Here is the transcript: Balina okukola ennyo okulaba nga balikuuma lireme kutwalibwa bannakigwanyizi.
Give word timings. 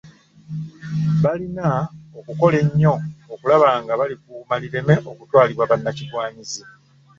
Balina 1.23 1.67
okukola 2.19 2.55
ennyo 2.63 2.93
okulaba 3.33 3.69
nga 3.81 3.93
balikuuma 3.99 4.55
lireme 4.61 4.95
kutwalibwa 5.17 5.69
bannakigwanyizi. 5.71 6.63